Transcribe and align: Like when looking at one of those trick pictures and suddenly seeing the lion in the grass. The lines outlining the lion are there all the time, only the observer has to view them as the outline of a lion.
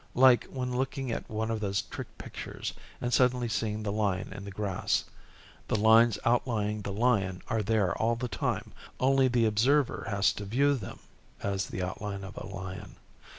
Like 0.15 0.45
when 0.45 0.75
looking 0.75 1.11
at 1.11 1.29
one 1.29 1.51
of 1.51 1.59
those 1.59 1.83
trick 1.83 2.07
pictures 2.17 2.73
and 2.99 3.13
suddenly 3.13 3.47
seeing 3.47 3.83
the 3.83 3.91
lion 3.91 4.33
in 4.33 4.45
the 4.45 4.49
grass. 4.49 5.05
The 5.67 5.75
lines 5.75 6.17
outlining 6.25 6.81
the 6.81 6.91
lion 6.91 7.43
are 7.49 7.61
there 7.61 7.95
all 7.95 8.15
the 8.15 8.27
time, 8.27 8.71
only 8.99 9.27
the 9.27 9.45
observer 9.45 10.07
has 10.09 10.33
to 10.33 10.45
view 10.45 10.73
them 10.75 10.97
as 11.43 11.67
the 11.67 11.83
outline 11.83 12.23
of 12.23 12.35
a 12.37 12.47
lion. 12.47 12.95